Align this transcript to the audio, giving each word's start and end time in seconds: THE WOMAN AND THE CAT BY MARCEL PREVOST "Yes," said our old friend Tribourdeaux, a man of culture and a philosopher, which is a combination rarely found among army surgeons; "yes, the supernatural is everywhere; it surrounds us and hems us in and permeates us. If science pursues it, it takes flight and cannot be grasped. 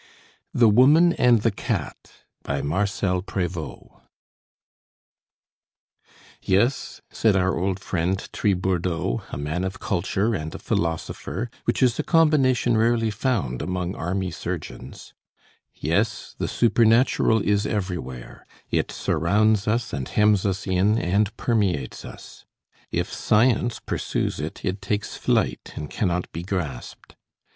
THE 0.51 0.67
WOMAN 0.67 1.13
AND 1.13 1.43
THE 1.43 1.51
CAT 1.51 2.23
BY 2.41 2.63
MARCEL 2.63 3.21
PREVOST 3.21 4.01
"Yes," 6.41 7.01
said 7.11 7.35
our 7.35 7.55
old 7.55 7.79
friend 7.79 8.17
Tribourdeaux, 8.33 9.21
a 9.29 9.37
man 9.37 9.63
of 9.63 9.79
culture 9.79 10.33
and 10.33 10.55
a 10.55 10.57
philosopher, 10.57 11.51
which 11.65 11.83
is 11.83 11.99
a 11.99 12.03
combination 12.03 12.75
rarely 12.77 13.11
found 13.11 13.61
among 13.61 13.93
army 13.93 14.31
surgeons; 14.31 15.13
"yes, 15.75 16.33
the 16.35 16.47
supernatural 16.47 17.39
is 17.39 17.67
everywhere; 17.67 18.47
it 18.71 18.91
surrounds 18.91 19.67
us 19.67 19.93
and 19.93 20.09
hems 20.09 20.47
us 20.47 20.65
in 20.65 20.97
and 20.97 21.37
permeates 21.37 22.03
us. 22.03 22.43
If 22.91 23.13
science 23.13 23.77
pursues 23.79 24.39
it, 24.39 24.65
it 24.65 24.81
takes 24.81 25.15
flight 25.15 25.73
and 25.75 25.91
cannot 25.91 26.31
be 26.31 26.41
grasped. 26.41 27.15